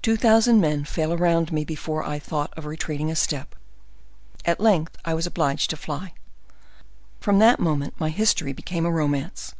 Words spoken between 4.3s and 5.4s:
At length I was